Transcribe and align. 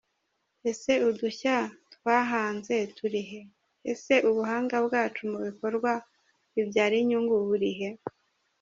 Ese 0.69 0.91
udushya 1.09 1.57
twahanze 1.93 2.75
turi 2.97 3.21
he? 3.29 3.41
Ese 3.91 4.13
ubuhanga 4.29 4.75
bwacu 4.85 5.21
mu 5.31 5.39
bikorwa 5.45 5.91
bibyara 6.53 6.95
inyungu 7.03 7.35
buri 7.47 7.71
he?. 7.79 7.89